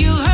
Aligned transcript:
you 0.00 0.10
heard 0.10 0.33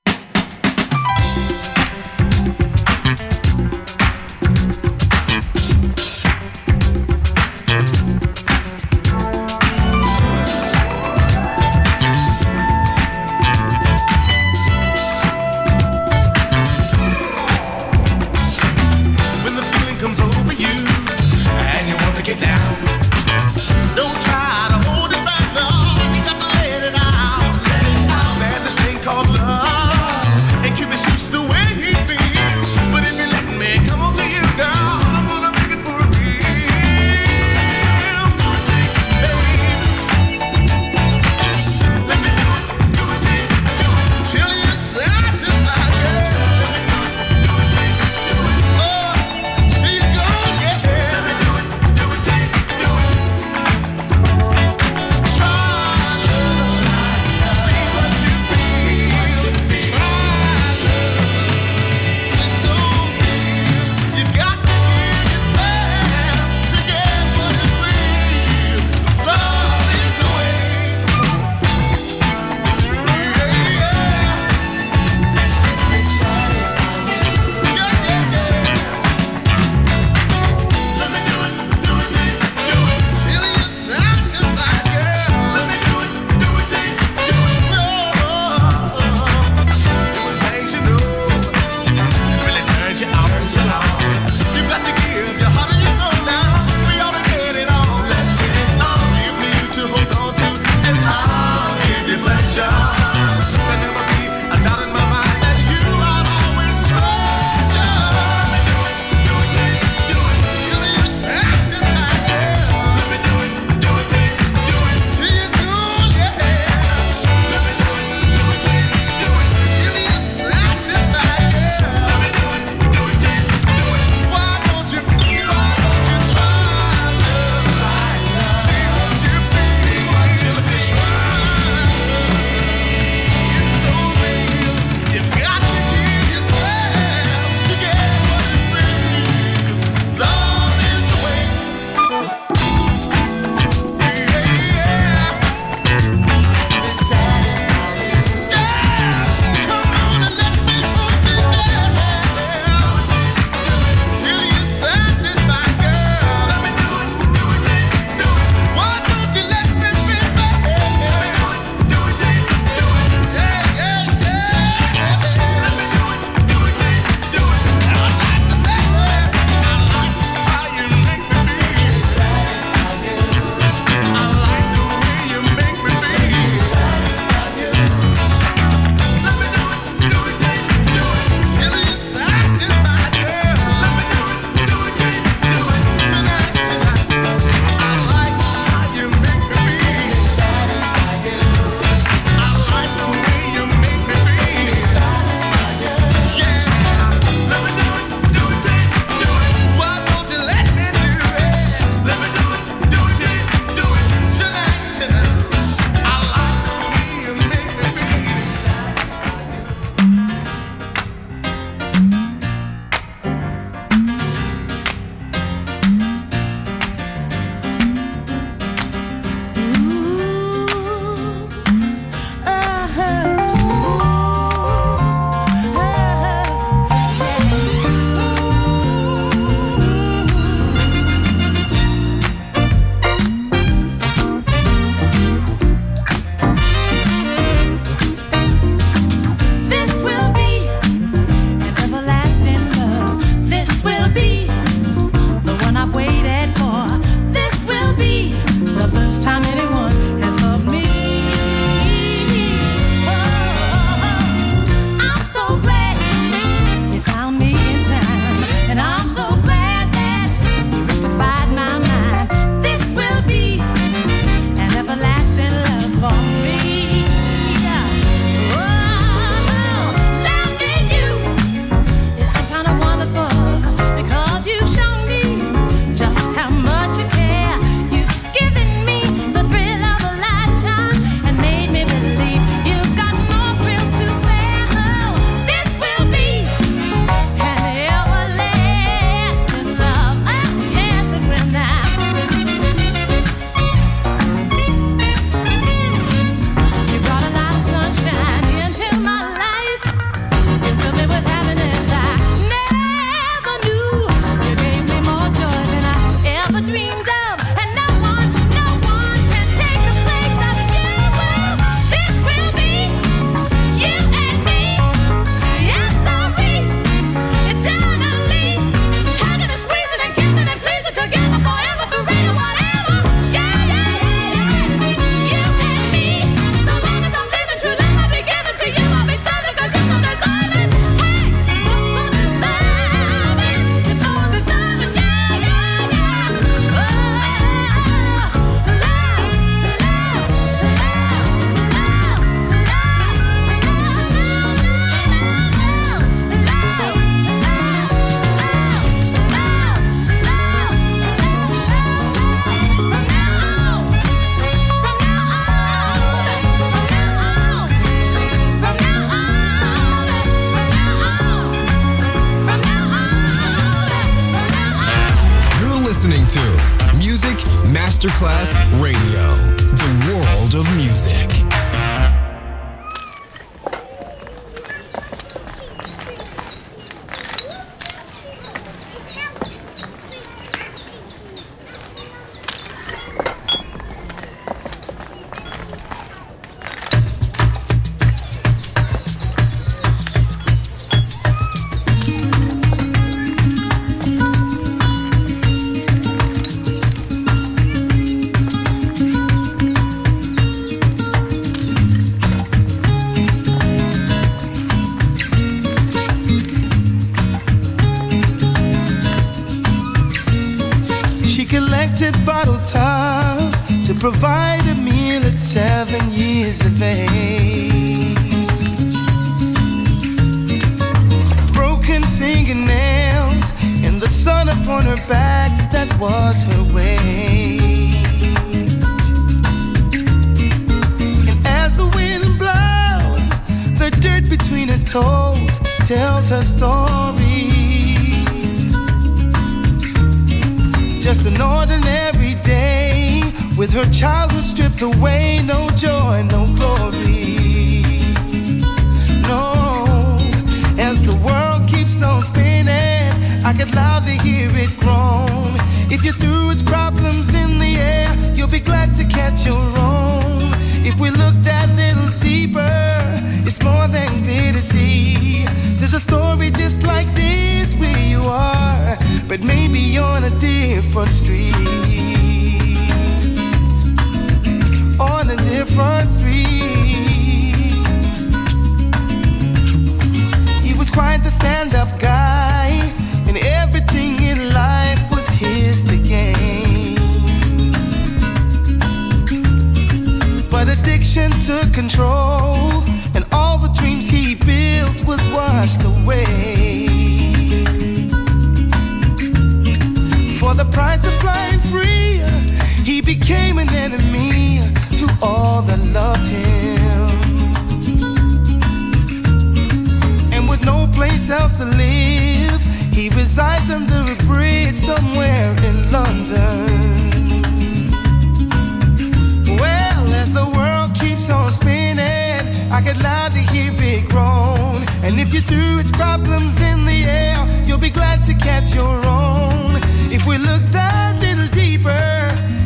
you 525.41 525.47
through 525.47 525.79
its 525.79 525.91
problems 525.91 526.61
in 526.61 526.85
the 526.85 527.03
air, 527.03 527.37
you'll 527.65 527.79
be 527.79 527.89
glad 527.89 528.23
to 528.23 528.33
catch 528.33 528.75
your 528.75 528.95
own. 529.07 529.71
If 530.11 530.25
we 530.27 530.37
look 530.37 530.61
that 530.71 531.19
little 531.21 531.47
deeper, 531.47 532.19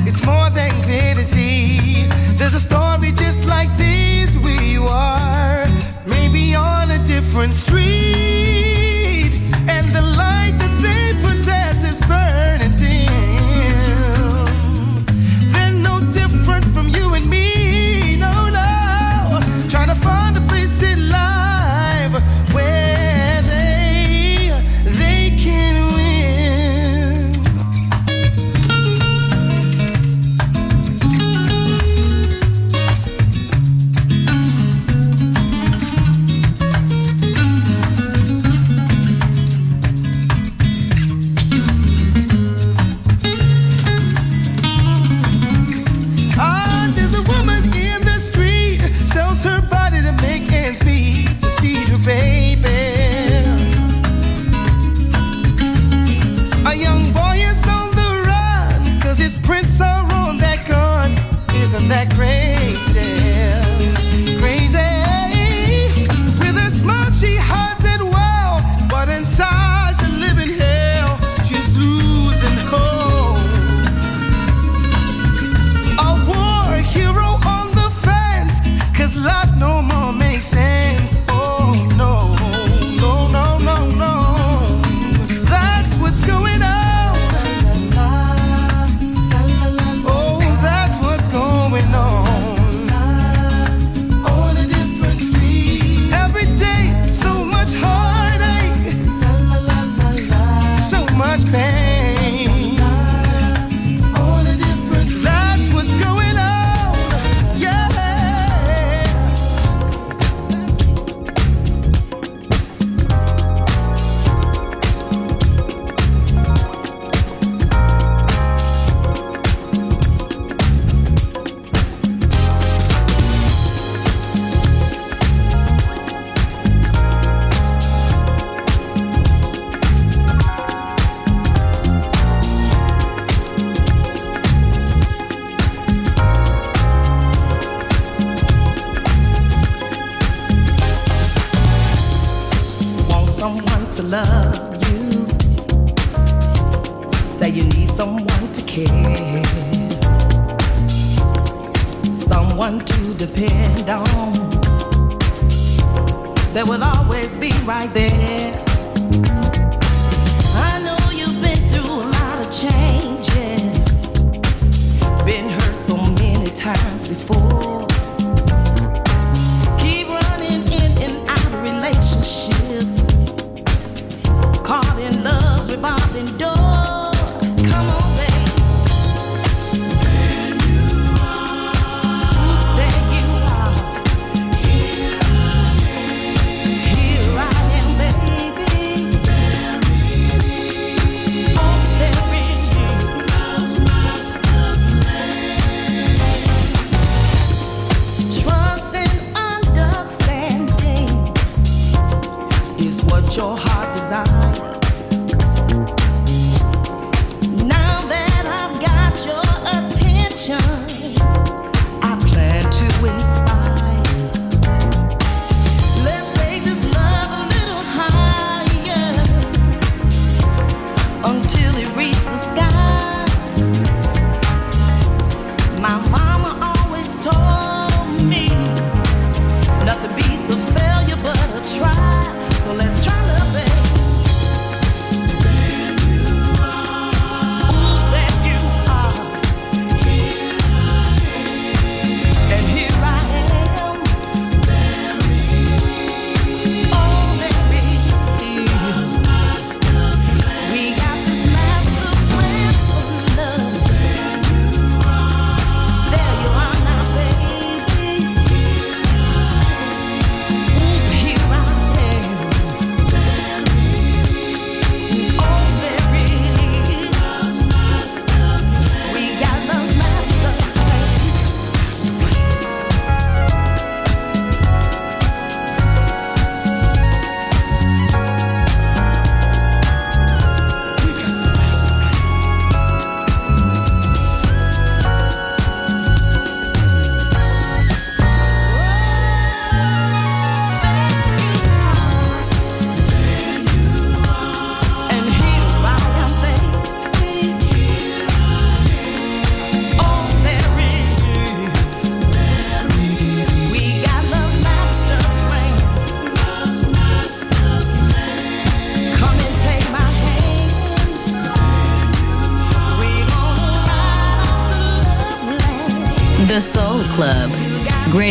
it's 0.08 0.24
more 0.26 0.50
than 0.50 0.72
clear 0.84 1.16
to 1.16 1.24
see. 1.24 2.06
There's 2.38 2.54
a 2.54 2.60
story 2.60 3.12
just 3.12 3.46
like 3.46 3.70
this 3.78 4.38
we 4.38 4.78
are, 4.78 5.66
maybe 6.08 6.56
on 6.56 6.92
a 6.92 7.04
different 7.06 7.54
street. 7.54 8.75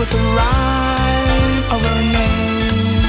with 0.00 0.10
the 0.12 0.18
rhyme 0.18 1.64
of 1.74 1.84
her 1.84 2.02
name. 2.16 3.00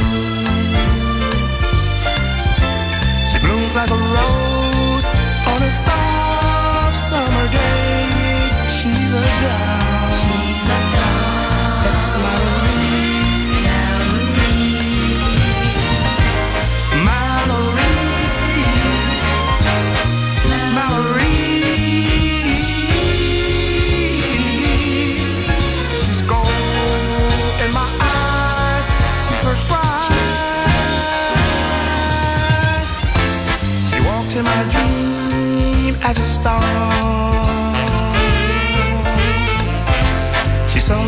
She 3.30 3.40
blooms 3.40 3.76
like 3.76 3.92
a 3.92 4.02
rose 4.16 5.08
on 5.48 5.64
a 5.64 5.70
side. 5.70 6.11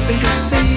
happy 0.06 0.20
to 0.20 0.73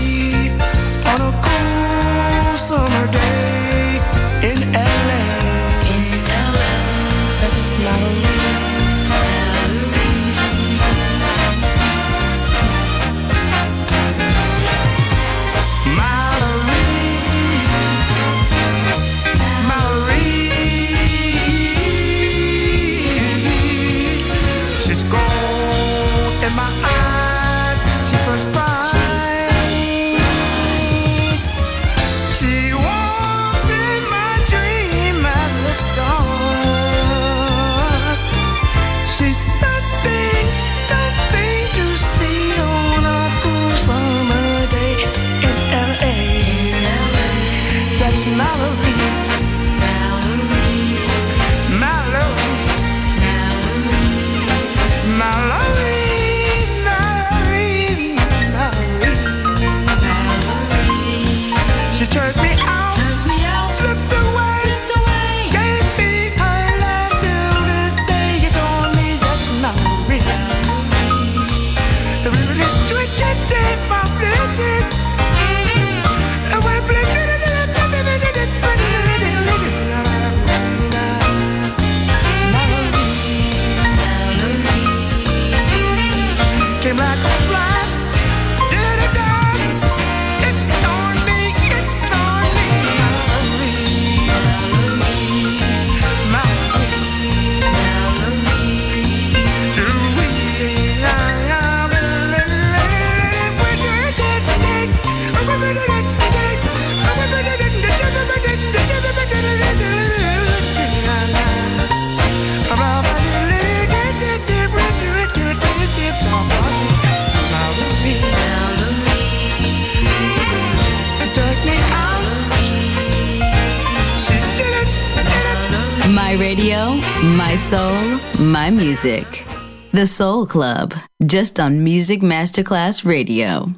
radio, 126.47 126.95
my 127.37 127.57
soul, 127.57 128.21
my 128.39 128.71
music. 128.71 129.45
The 129.93 130.07
Soul 130.07 130.47
Club, 130.47 130.95
just 131.25 131.59
on 131.59 131.83
Music 131.83 132.23
Masterclass 132.23 133.05
Radio. 133.05 133.73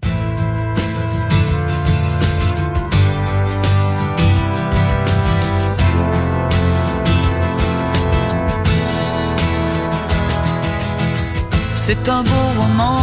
C'est 11.74 12.06
un 12.06 12.22
beau 12.22 12.48
roman, 12.58 12.98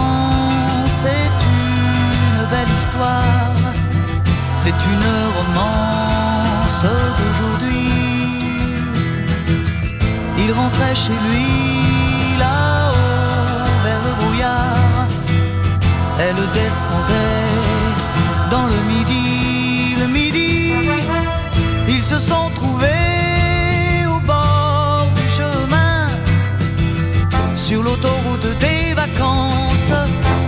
c'est 1.02 1.32
une 1.56 2.50
belle 2.52 2.74
histoire, 2.78 3.56
c'est 4.58 4.70
une 4.70 5.08
romance 5.38 5.85
chez 10.94 11.14
lui 11.28 12.38
là-haut 12.38 13.84
vers 13.84 14.02
le 14.08 14.14
brouillard, 14.22 15.08
elle 16.20 16.36
descendait 16.54 17.56
dans 18.52 18.68
le 18.68 18.80
midi, 18.94 19.96
le 20.00 20.08
midi. 20.08 20.74
Ils 21.88 22.04
se 22.04 22.20
sont 22.20 22.50
trouvés 22.54 24.06
au 24.08 24.20
bord 24.20 25.08
du 25.16 25.28
chemin 25.30 26.08
sur 27.56 27.82
l'autoroute 27.82 28.48
des 28.60 28.94
vacances. 28.94 29.94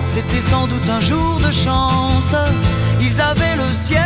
C'était 0.06 0.42
sans 0.42 0.68
doute 0.68 0.88
un 0.90 1.00
jour 1.00 1.40
de 1.40 1.52
chance. 1.52 2.36
Ils 3.02 3.20
avaient 3.22 3.56
le 3.56 3.74
ciel 3.74 4.04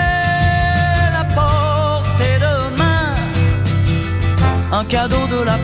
à 1.19 1.25
portée 1.25 2.37
de 2.39 2.77
main, 2.77 3.13
un 4.71 4.85
cadeau 4.85 5.27
de 5.27 5.43
la 5.43 5.57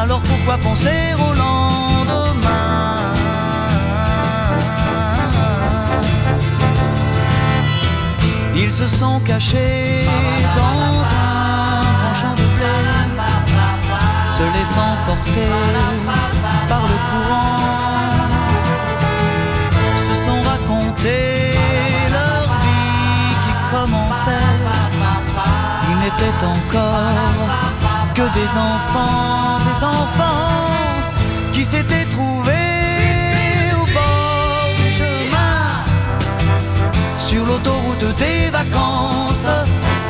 Alors 0.00 0.20
pourquoi 0.22 0.58
penser 0.58 1.14
au 1.18 1.32
lendemain 1.34 2.96
Ils 8.54 8.72
se 8.72 8.86
sont 8.86 9.20
cachés 9.20 10.06
dans 10.56 11.02
un 11.26 11.82
grand 11.98 12.14
champ 12.14 12.34
de 12.34 12.46
blé 12.56 12.66
se 14.36 14.42
laissant 14.56 14.94
porter 15.06 15.54
par 16.68 16.82
le 16.82 16.98
courant, 17.10 17.58
se 20.06 20.14
sont 20.24 20.40
racontés 20.50 21.54
leur 22.12 22.46
vie 22.62 23.34
qui 23.44 23.52
commençait. 23.72 24.48
Ils 25.90 25.98
n'étaient 25.98 26.44
encore 26.44 27.67
que 28.18 28.28
des 28.34 28.52
enfants, 28.74 29.60
des 29.70 29.84
enfants 29.84 30.66
qui 31.52 31.64
s'étaient 31.64 32.08
trouvés 32.16 33.70
au 33.80 33.84
bord 33.98 34.70
du 34.76 34.90
chemin 34.92 35.62
sur 37.16 37.46
l'autoroute 37.46 38.08
des 38.18 38.50
vacances. 38.50 39.48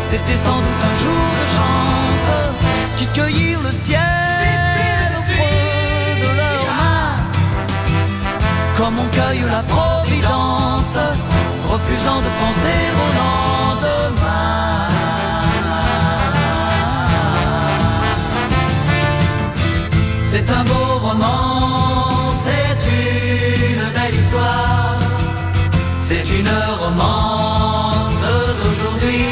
C'était 0.03 0.39
sans 0.39 0.59
doute 0.67 0.83
un 0.93 0.97
jour 1.05 1.25
de 1.41 1.47
chance 1.57 2.31
qui 2.97 3.07
cueillirent 3.09 3.61
le 3.61 3.73
ciel 3.87 5.11
au 5.19 5.23
creux 5.33 6.15
de 6.25 6.31
leurs 6.41 6.73
mains, 6.81 7.17
comme 8.79 8.97
on 9.05 9.09
cueille 9.19 9.45
la 9.57 9.63
providence, 9.75 10.97
refusant 11.75 12.21
de 12.27 12.31
penser 12.43 12.81
au 13.05 13.09
lendemain. 13.21 14.98
C'est 20.31 20.51
un 20.51 20.63
beau 20.65 20.99
roman, 21.01 22.31
c'est 22.45 22.83
une 22.87 23.85
belle 23.97 24.15
histoire. 24.15 24.99
C'est 26.03 26.27
une 26.39 26.53
romance 26.83 28.21
d'aujourd'hui. 28.59 29.25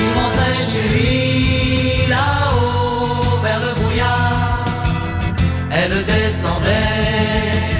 Il 0.00 0.10
rentrait 0.18 0.56
chez 0.70 0.84
lui 0.88 2.08
là-haut 2.08 3.42
vers 3.42 3.60
le 3.60 3.72
brouillard. 3.78 4.64
Elle 5.70 6.02
descendait 6.06 7.79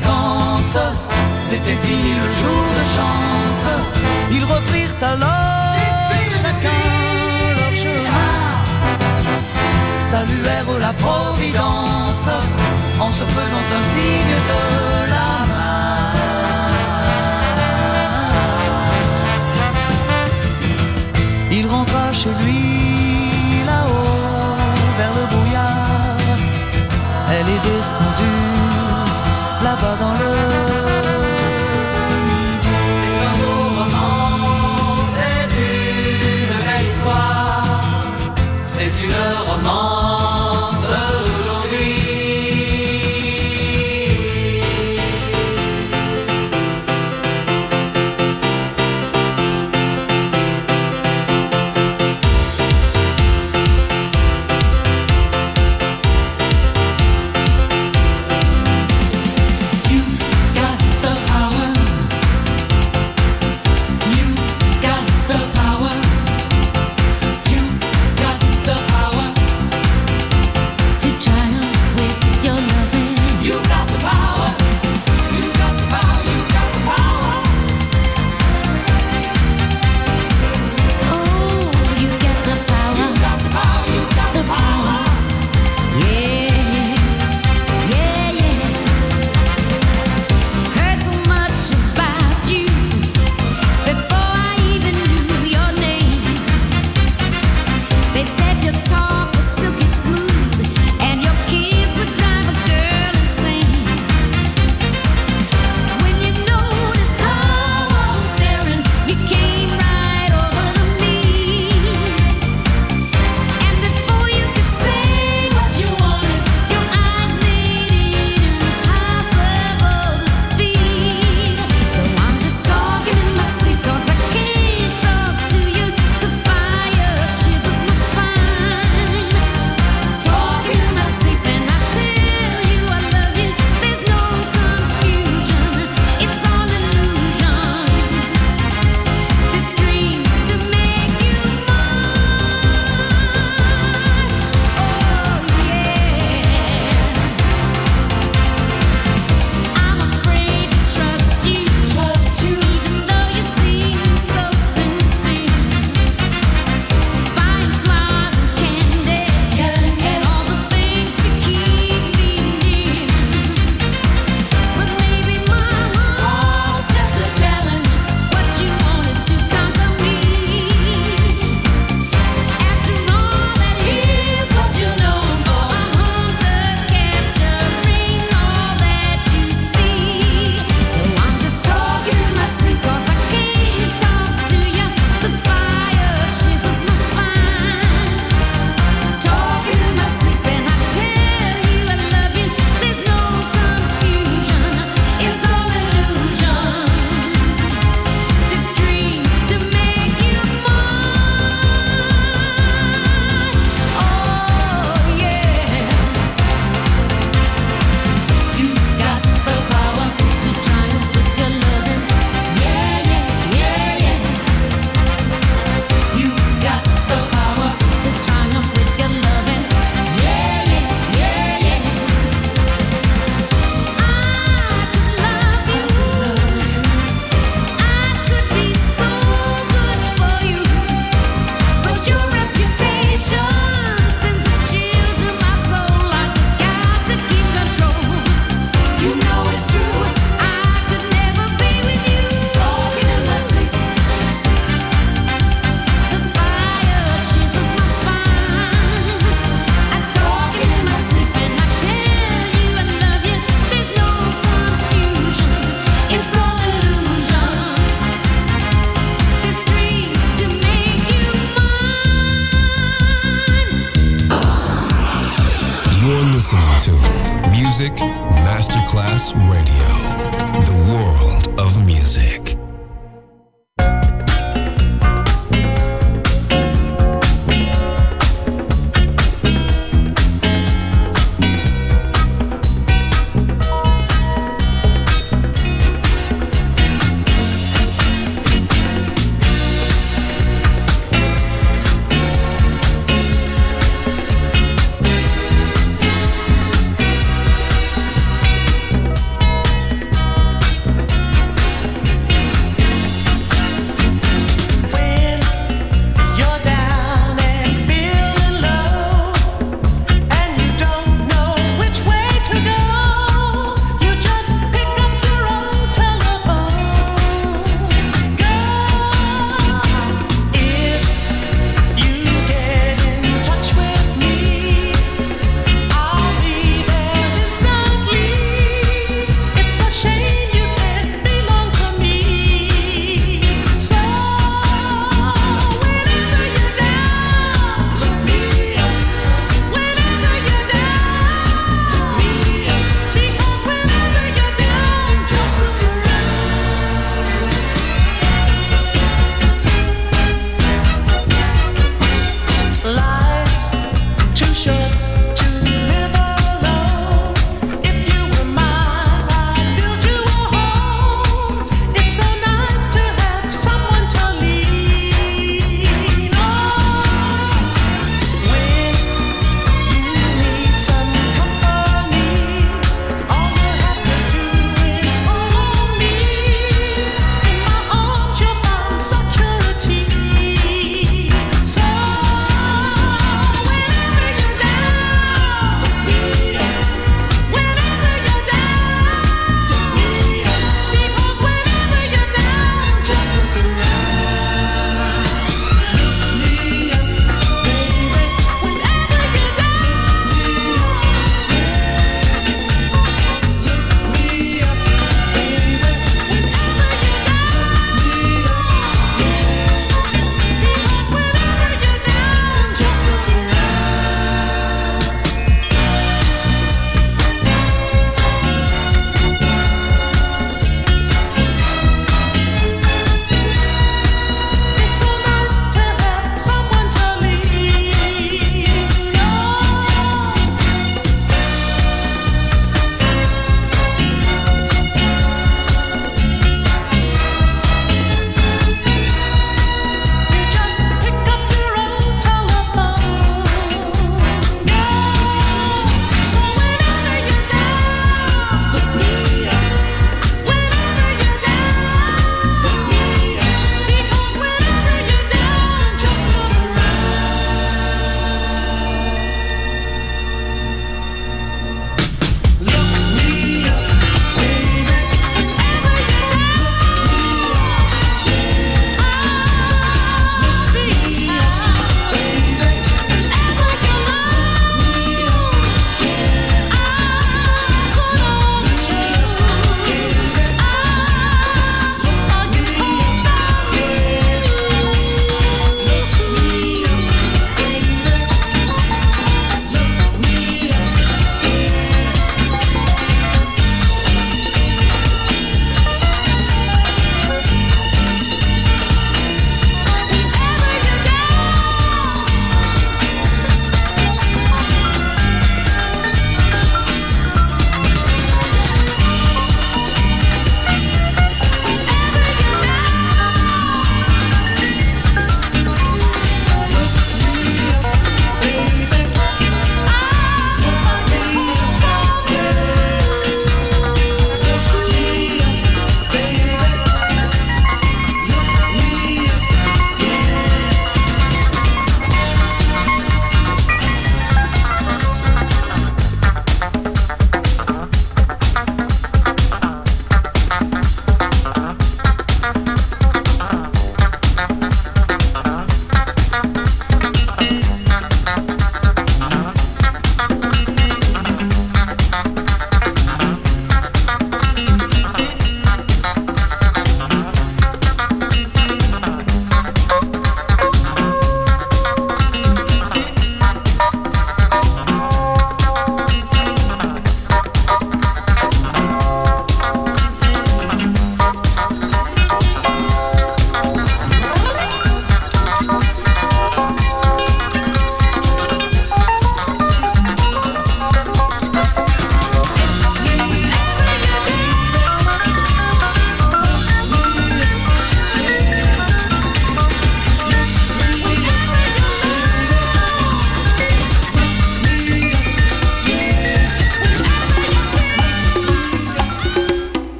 vacances. 0.00 0.78
C'était 1.38 1.78
fini 1.82 2.12
le 2.14 2.28
jour 2.40 2.64
de 2.78 2.84
chance. 2.96 3.66
Ils 4.32 4.44
reprirent 4.44 4.96
alors 5.02 5.60
chacun 6.42 6.82
leur 7.58 7.74
chemin. 7.76 8.36
Saluèrent 10.10 10.78
la 10.80 10.92
Providence 10.92 12.28
en 13.00 13.04
en 13.04 13.10
se 13.10 13.24
faisant 13.24 13.64
un 13.78 13.84
signe 13.92 14.36
de 14.50 14.62
la 15.14 15.30
main. 15.50 16.12
Il 21.52 21.66
rentra 21.66 22.12
chez 22.12 22.30
lui 22.42 22.79
là-bas 29.70 29.96
dans 29.96 30.12
le 30.12 30.69